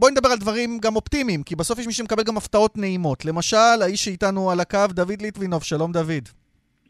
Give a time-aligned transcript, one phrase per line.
[0.00, 3.24] בואי נדבר על דברים גם אופטימיים, כי בסוף יש מי שמקבל גם הפתעות נעימות.
[3.24, 6.28] למשל, האיש שאיתנו על הקו, דוד ליטבינוב, שלום דוד.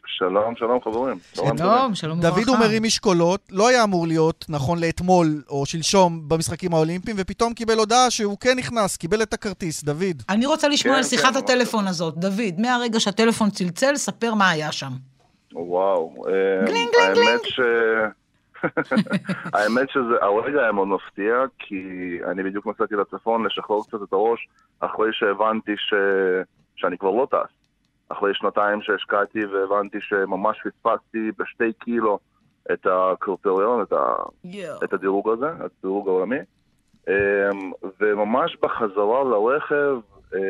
[0.07, 1.19] שלום, שלום חברים.
[1.35, 2.37] שלום, שלום וברכה.
[2.37, 7.55] דוד הוא מרים משקולות, לא היה אמור להיות, נכון לאתמול או שלשום, במשחקים האולימפיים, ופתאום
[7.55, 10.23] קיבל הודעה שהוא כן נכנס, קיבל את הכרטיס, דוד.
[10.29, 12.19] אני רוצה לשמוע כן, על שיחת כן, הטלפון הזאת.
[12.19, 14.93] דוד, מהרגע שהטלפון צלצל, ספר מה היה שם.
[15.53, 16.15] וואו.
[16.27, 17.41] אה, גלינג, גלינג, גלינג.
[17.45, 17.61] ש...
[19.55, 24.49] האמת שהרגע היה מאוד מפתיע, כי אני בדיוק נסעתי לצפון לשחרר קצת את הראש,
[24.81, 25.95] אחרי שהבנתי ש...
[26.77, 27.53] שאני כבר לא טס.
[28.09, 32.19] אחרי שנתיים שהשקעתי והבנתי שממש פספסתי בשתי קילו
[32.73, 34.15] את הקריטריון, את, ה...
[34.47, 34.85] yeah.
[34.85, 36.39] את הדירוג הזה, את הדירוג העולמי.
[37.09, 39.99] אמ, וממש בחזרה לרכב,
[40.35, 40.41] אמ,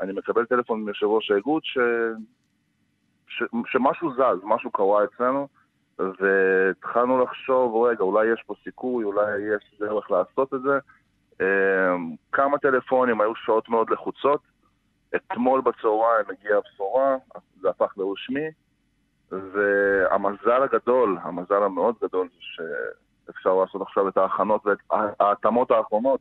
[0.00, 1.78] אני מקבל טלפון מיושב ראש האיגוד ש...
[3.28, 3.42] ש...
[3.66, 5.48] שמשהו זז, משהו קרה אצלנו,
[5.98, 10.78] והתחלנו לחשוב, רגע, אולי יש פה סיכוי, אולי יש דרך לעשות את זה.
[11.40, 14.40] אמ, כמה טלפונים, היו שעות מאוד לחוצות.
[15.16, 17.16] אתמול בצהריים הגיעה הבשורה,
[17.60, 18.48] זה הפך לרשמי,
[19.32, 24.78] והמזל הגדול, המזל המאוד גדול, שאפשר לעשות עכשיו את ההכנות ואת
[25.20, 26.20] ההתאמות האחרונות.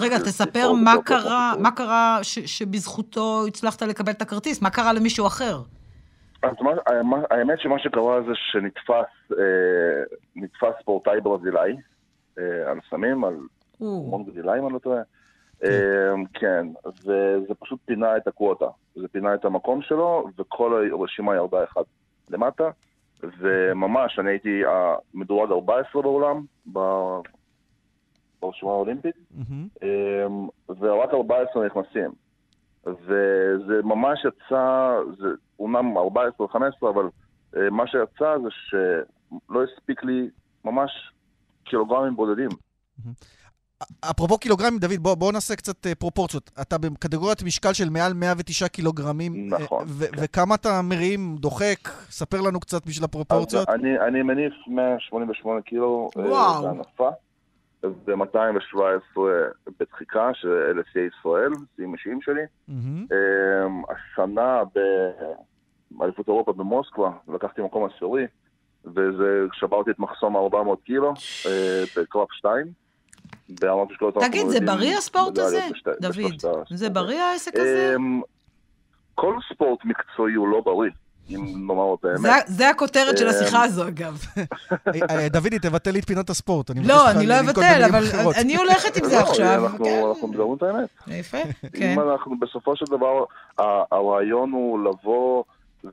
[0.00, 5.58] רגע, תספר מה קרה, מה קרה שבזכותו הצלחת לקבל את הכרטיס, מה קרה למישהו אחר?
[6.44, 6.54] אז
[7.04, 9.32] מה, האמת שמה שקרה זה שנתפס
[10.68, 11.76] אה, ספורטאי ברזילאי
[12.38, 13.34] אה, על סמים, על
[13.80, 15.02] המון ברזילאי, אם אני לא טועה.
[16.34, 16.66] כן,
[17.04, 18.66] וזה פשוט פינה את הקווטה.
[18.94, 21.82] זה פינה את המקום שלו, וכל הרשימה ירדה אחד
[22.30, 22.70] למטה.
[23.38, 26.44] וממש, אני הייתי המדורג 14 בעולם,
[28.40, 29.16] ברשימה האולימפית,
[29.82, 32.23] אמ, ורק 14 נכנסים.
[32.86, 37.08] וזה ממש יצא, זה אומנם 14 או 15, אבל
[37.56, 40.28] אה, מה שיצא זה שלא הספיק לי
[40.64, 40.90] ממש
[41.64, 42.48] קילוגרמים בודדים.
[44.10, 46.50] אפרופו קילוגרמים, דוד, בוא, בוא נעשה קצת אה, פרופורציות.
[46.62, 49.52] אתה בקטגוריית משקל של מעל 109 קילוגרמים.
[49.52, 49.84] אה, נכון.
[49.88, 50.22] ו- כן.
[50.22, 51.88] וכמה אתה מרים, דוחק?
[52.10, 53.68] ספר לנו קצת בשביל הפרופורציות.
[53.68, 56.10] אני, אני מניף 188 קילו
[58.04, 59.20] בהנפה, ו-217
[59.80, 62.42] בדחיקה, שאלה שיאי ישראל, שיאים אישיים שלי.
[62.68, 63.14] Mm-hmm.
[63.92, 64.62] השנה
[65.90, 68.26] באליפות אירופה במוסקבה, לקחתי מקום עשירי,
[68.84, 71.14] וזה, שברתי את מחסום 400 קילו
[71.96, 72.66] בקרב 2.
[73.48, 75.68] ברמת משקולות תגיד, זה בריא הספורט הזה,
[76.00, 76.64] דוד?
[76.70, 77.94] זה בריא העסק הזה?
[77.96, 78.20] אמ,
[79.14, 80.90] כל ספורט מקצועי הוא לא בריא.
[81.30, 82.44] אם נאמר את האמת.
[82.46, 84.24] זה הכותרת של השיחה אמ, הזו, אגב.
[84.38, 86.70] אה, אה, דודי, תבטל לי את פינת הספורט.
[86.84, 88.04] לא, אני לא אבטל, אבל
[88.40, 89.66] אני הולכת עם זה לא, עכשיו.
[90.08, 90.88] אנחנו מדברים את האמת.
[91.06, 91.38] יפה,
[91.72, 91.92] כן.
[91.92, 93.24] אם אנחנו, בסופו של דבר,
[93.92, 95.44] הרעיון הוא לבוא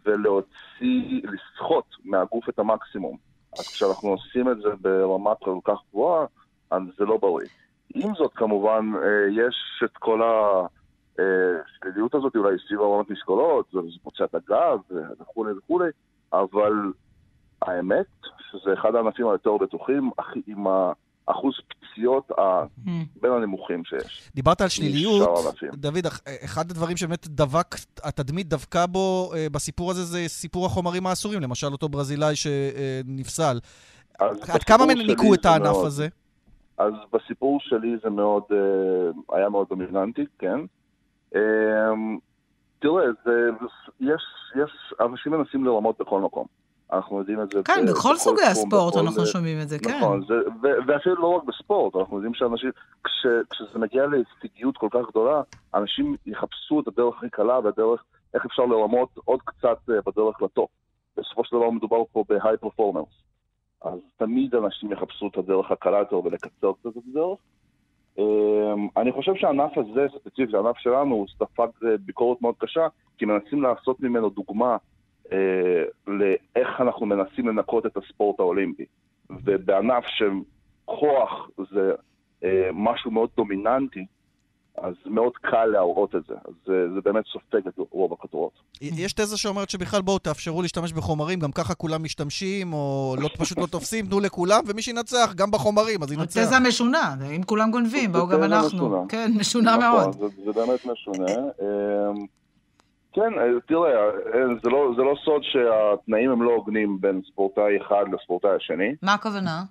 [0.06, 3.18] ולהוציא, לסחוט מהגוף את המקסימום.
[3.60, 6.26] אז כשאנחנו עושים את זה ברמה כל כך גבוהה,
[6.72, 7.48] אז זה לא בריא.
[7.96, 10.22] עם זאת, כמובן, אה, יש את כל
[11.66, 14.80] השליליות הזאת, אולי סביב הרמת משקולות, זה פוצע את הגב
[15.22, 15.90] וכולי וכולי,
[16.34, 16.74] אבל
[17.62, 18.06] האמת,
[18.52, 20.10] שזה אחד הענפים היותר בטוחים,
[20.48, 20.68] עם
[21.26, 22.32] אחוז פציעות.
[23.22, 24.32] בין הנמוכים שיש.
[24.36, 25.46] דיברת על שליליות.
[25.74, 26.08] דוד,
[26.46, 31.68] אחד הדברים שבאמת דבק, התדמית דבקה בו אה, בסיפור הזה, זה סיפור החומרים האסורים, למשל
[31.68, 33.60] אותו ברזילאי שנפסל.
[34.20, 36.08] עד כמה ניקו את הענף מאוד, הזה?
[36.78, 40.60] אז בסיפור שלי זה מאוד, אה, היה מאוד דומיננטי, כן.
[41.36, 42.18] אמ,
[42.80, 43.50] תראה, זה,
[44.00, 44.22] יש,
[44.56, 46.46] יש, אנשים מנסים לרמות בכל מקום.
[46.94, 47.64] אנחנו יודעים את זה.
[47.64, 49.98] כן, בכל, בכל סוגי תחום, הספורט בכל, אנחנו שומעים את זה, כן.
[49.98, 50.34] נכון, זה,
[50.64, 52.72] ו, ואפילו לא רק בספורט, אנחנו יודעים שאנשים,
[53.04, 55.42] כש, כשזה מגיע להישגיות כל כך גדולה,
[55.76, 58.04] אנשים יחפשו את הדרך הכי קלה והדרך,
[58.34, 60.70] איך אפשר לרמות עוד קצת אה, בדרך לטופ.
[61.18, 63.08] בסופו של דבר מדובר פה בהיי פרפורמנס.
[63.82, 67.40] אז תמיד אנשים יחפשו את הדרך הקלה יותר ולקצר קצת את הדרך.
[68.18, 73.26] אמ, אני חושב שהענף הזה, ספציפית, הענף שלנו, הוא ספג אה, ביקורת מאוד קשה, כי
[73.26, 74.78] מנסים לעשות ממנו דוגמה
[75.32, 78.86] אה, לאיך אנחנו מנסים לנקות את הספורט האולימפי.
[79.30, 81.92] ובענף שכוח זה
[82.44, 84.06] אה, משהו מאוד דומיננטי,
[84.78, 86.34] אז מאוד קל להראות את זה.
[86.46, 88.52] אז זה, זה באמת סופג את רוב הכותרות.
[88.82, 93.58] יש תזה שאומרת שבכלל בואו תאפשרו להשתמש בחומרים, גם ככה כולם משתמשים, או לא, פשוט
[93.58, 96.42] לא תופסים, תנו לכולם, ומי שינצח, גם בחומרים, אז ינצח.
[96.42, 98.68] התזה משונה, אם כולם גונבים, באו גם אנחנו.
[98.78, 98.98] משונה.
[99.10, 100.12] כן, משונה נכון, מאוד.
[100.20, 101.32] זה, זה באמת משונה.
[101.32, 102.26] אמ,
[103.14, 103.32] כן,
[103.68, 103.92] תראה,
[104.64, 108.96] זה לא, זה לא סוד שהתנאים הם לא הוגנים בין ספורטאי אחד לספורטאי השני.
[109.02, 109.64] מה הכוונה?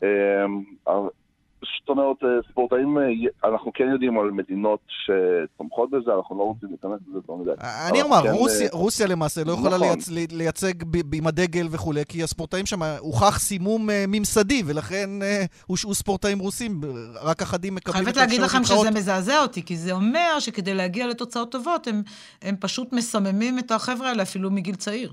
[1.63, 6.69] זאת אומרת, אה, ספורטאים, אה, אנחנו כן יודעים על מדינות שתומכות בזה, אנחנו לא רוצים
[6.69, 7.51] להיכנס לזה יותר מדי.
[7.91, 8.33] אני אומר, כן,
[8.73, 9.99] רוסיה למעשה לא יכולה נכון.
[10.31, 10.73] לייצג
[11.15, 15.11] עם הדגל וכולי, כי הספורטאים שם, הוכח סימום ממסדי, ולכן
[15.67, 16.81] הושעו ספורטאים רוסים,
[17.23, 18.29] רק אחדים מקבלים את האפשרות.
[18.29, 21.89] חייבת להגיד לכם שזה מזעזע אותי, כי זה אומר שכדי להגיע לתוצאות טובות,
[22.43, 25.13] הם פשוט מסממים את החבר'ה האלה אפילו מגיל צעיר.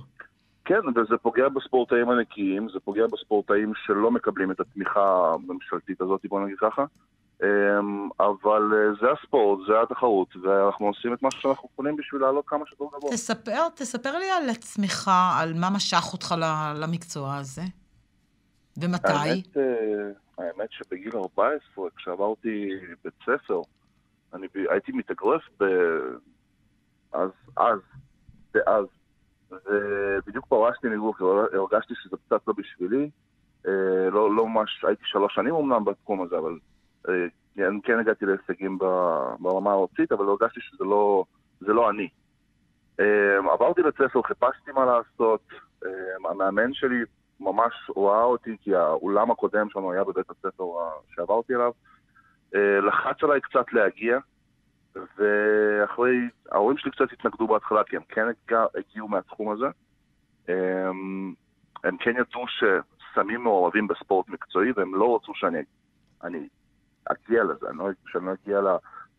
[0.68, 6.42] כן, וזה פוגע בספורטאים הנקיים, זה פוגע בספורטאים שלא מקבלים את התמיכה הממשלתית הזאת, בוא
[6.42, 6.86] נגיד ככה.
[7.44, 12.46] אמ, אבל אה, זה הספורט, זה התחרות, ואנחנו עושים את מה שאנחנו יכולים בשביל לעלות
[12.48, 13.12] כמה שיותר גבוה.
[13.12, 16.36] תספר, תספר לי על עצמך, על מה משך אותך
[16.76, 17.62] למקצוע הזה,
[18.78, 19.12] ומתי.
[19.12, 19.64] האמת, אה,
[20.38, 22.70] האמת שבגיל 14, כשעברתי
[23.04, 23.62] בית ספר,
[24.34, 25.64] אני הייתי מתאגרף ב...
[27.12, 27.80] אז, אז,
[28.54, 28.86] דאז,
[29.52, 31.22] ובדיוק פרשתי מגוף,
[31.54, 33.10] הרגשתי שזה קצת לא בשבילי.
[33.68, 36.60] אה, לא, לא ממש, הייתי שלוש שנים אמנם בתחום הזה, אבל
[37.10, 37.14] אה,
[37.56, 38.78] כן, כן הגעתי להישגים
[39.40, 41.26] ברמה הארצית, אבל הרגשתי שזה לא,
[41.62, 42.08] לא אני.
[43.00, 45.42] אה, עברתי בית ספר, חיפשתי מה לעשות,
[46.30, 47.04] המאמן שלי
[47.40, 50.64] ממש ראה אותי, כי האולם הקודם שלנו היה בבית הספר
[51.16, 51.72] שעברתי אליו,
[52.88, 54.18] לחץ עליי קצת להגיע,
[55.18, 56.16] ואחרי,
[56.52, 58.26] ההורים שלי קצת התנגדו בהתחלה, כי הם כן
[58.76, 59.66] הגיעו מהתחום הזה.
[60.48, 61.34] הם,
[61.84, 65.60] הם כן ידעו שסמים מעורבים בספורט מקצועי, והם לא רצו שאני
[66.24, 66.48] אני
[67.06, 68.62] אגיע לזה, אני לא, שאני לא אגיע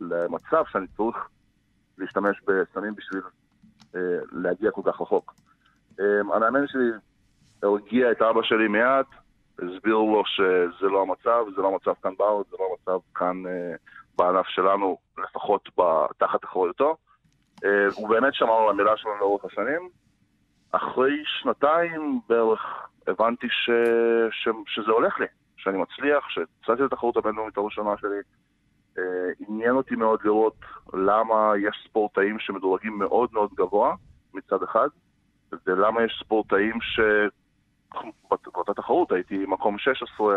[0.00, 1.16] למצב שאני צריך
[1.98, 3.22] להשתמש בסמים בשביל
[3.94, 5.34] אה, להגיע כל כך רחוק.
[6.00, 6.90] אה, המאמן שלי
[7.62, 9.06] הרגיע את אבא שלי מיד,
[9.58, 13.75] הסביר לו שזה לא המצב, זה לא המצב כאן בארץ, זה לא המצב כאן אה,
[14.19, 15.69] בענף שלנו, לפחות
[16.19, 16.97] תחת אחריותו.
[17.65, 19.88] אה, הוא באמת שמר על המילה שלנו לאורך השנים.
[20.73, 23.70] אחרי שנתיים בערך הבנתי ש...
[24.31, 24.49] ש...
[24.67, 25.26] שזה הולך לי,
[25.56, 28.19] שאני מצליח, שהצעתי את התחרות הבינלאומית הראשונה שלי.
[28.97, 29.00] Uh,
[29.49, 30.56] עניין אותי מאוד לראות
[30.93, 33.94] למה יש ספורטאים שמדורגים מאוד מאוד גבוה
[34.35, 34.88] מצד אחד,
[35.67, 40.37] ולמה יש ספורטאים שבאותה תחרות הייתי מקום 16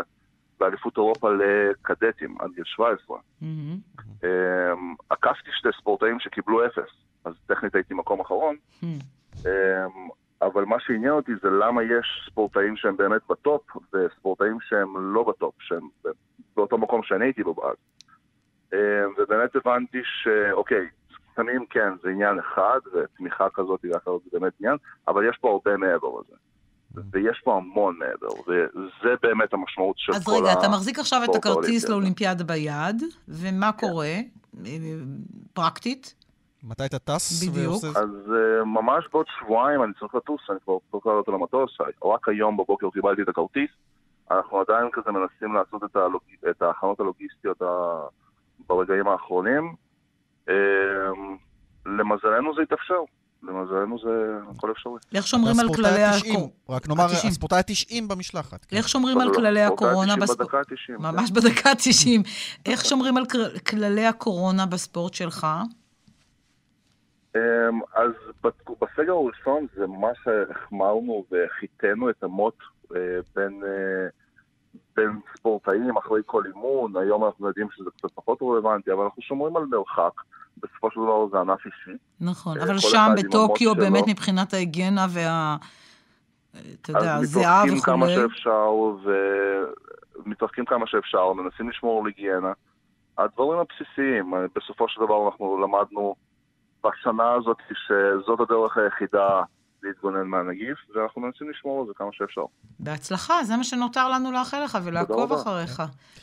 [0.60, 3.16] באליפות אירופה לקדטים עד גיל 17.
[3.16, 3.46] Mm-hmm.
[4.24, 6.90] אמ, עקפתי שתי ספורטאים שקיבלו אפס,
[7.24, 8.56] אז טכנית הייתי מקום אחרון.
[8.56, 8.86] Mm-hmm.
[9.46, 10.08] אמ,
[10.42, 13.62] אבל מה שעניין אותי זה למה יש ספורטאים שהם באמת בטופ,
[13.94, 15.88] וספורטאים שהם לא בטופ, שהם
[16.56, 17.76] באותו מקום שאני הייתי בו אז.
[18.72, 18.78] אמ,
[19.18, 20.86] ובאמת הבנתי שאוקיי,
[21.36, 24.76] סמים כן, זה עניין אחד, ותמיכה כזאת ואחרת זה באמת עניין,
[25.08, 26.36] אבל יש פה הרבה מעבר לזה.
[27.12, 30.34] ויש פה המון מעבר, וזה באמת המשמעות של אז כל ה...
[30.34, 33.86] אז רגע, אתה מחזיק עכשיו את הכרטיס לאולימפיאדה ביד, ומה כן.
[33.86, 34.14] קורה
[35.52, 36.14] פרקטית?
[36.64, 37.48] מתי אתה טס?
[37.48, 37.84] בדיוק.
[37.84, 41.70] אז uh, ממש בעוד שבועיים אני צריך לטוס, אני כבר צריך לעלות על המטוס,
[42.04, 43.70] רק היום בבוקר קיבלתי את הכרטיס.
[44.30, 46.22] אנחנו עדיין כזה מנסים לעשות את, הלוג...
[46.50, 47.66] את ההכנות הלוגיסטיות ה...
[48.68, 49.74] ברגעים האחרונים.
[50.48, 50.52] Uh,
[51.86, 53.00] למזלנו זה התאפשר.
[53.42, 54.92] למזלנו זה הכל אפשרי.
[55.14, 56.48] איך שומרים על כללי הקורונה?
[56.68, 58.64] רק נאמר, הספורטאי ה-90 במשלחת.
[58.64, 58.76] כן.
[58.76, 60.54] איך שומרים על כללי הקורונה בספורט?
[60.54, 60.98] ה-90.
[60.98, 61.34] ממש כן.
[61.34, 62.28] בדקה ה-90.
[62.66, 63.24] איך שומרים על
[63.66, 65.46] כללי הקורונה בספורט שלך?
[67.36, 67.40] אמ,
[67.94, 68.10] אז
[68.80, 72.56] בסגר הראשון זה מה שהחמרנו וחיתנו את המוט
[72.96, 73.00] אה,
[73.36, 74.08] בין, אה,
[74.96, 79.56] בין ספורטאים אחרי כל אימון, היום אנחנו יודעים שזה קצת פחות רלוונטי, אבל אנחנו שומרים
[79.56, 80.12] על מרחק.
[80.56, 81.98] בסופו של דבר זה ענף אישי.
[82.20, 85.56] נכון, אה, אבל שם בטוקיו באמת מבחינת ההיגיינה וה...
[86.80, 87.72] אתה יודע, הזיעה וכו'.
[87.72, 88.70] אז מתרחקים כמה שאפשר,
[90.24, 92.52] ומתרחקים כמה שאפשר, מנסים לשמור על היגיינה.
[93.18, 96.14] הדברים הבסיסיים, בסופו של דבר אנחנו למדנו
[96.84, 99.42] בשנה הזאת שזאת הדרך היחידה
[99.82, 102.44] להתגונן מהנגיף, ואנחנו מנסים לשמור על זה כמה שאפשר.
[102.78, 105.82] בהצלחה, זה מה שנותר לנו לאחל לך ולעקוב אחריך.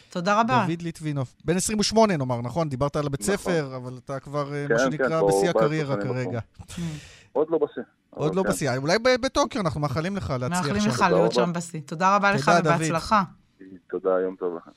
[0.09, 0.65] תודה רבה.
[0.67, 1.33] דוד ליטבינוב.
[1.45, 2.69] בן 28 נאמר, נכון?
[2.69, 3.35] דיברת על הבית נכון.
[3.35, 6.39] ספר, אבל אתה כבר, אה, כן, מה שנקרא, כן, בשיא הקריירה כרגע.
[7.31, 7.81] עוד לא בשיא.
[8.09, 8.49] עוד לא כן.
[8.49, 8.77] בשיא.
[8.77, 10.73] אולי בטוקיו, אנחנו מאחלים לך להצליח שם.
[10.73, 11.81] מאחלים לך להיות שם בשיא.
[11.85, 13.23] תודה רבה לך ובהצלחה.
[13.89, 14.71] תודה, יום טוב לכם.